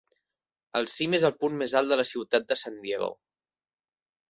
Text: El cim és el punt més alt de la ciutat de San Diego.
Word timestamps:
El 0.79 0.87
cim 0.93 1.15
és 1.17 1.25
el 1.29 1.35
punt 1.43 1.59
més 1.61 1.77
alt 1.81 1.93
de 1.93 1.99
la 2.01 2.07
ciutat 2.13 2.51
de 2.55 2.59
San 2.65 2.83
Diego. 2.89 3.13